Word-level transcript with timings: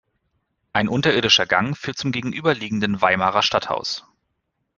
Ein 0.73 0.87
unterirdischer 0.87 1.45
Gang 1.45 1.77
führt 1.77 1.95
zum 1.99 2.11
gegenüberliegenden 2.11 3.03
Weimarer 3.03 3.43
Stadthaus. 3.43 4.03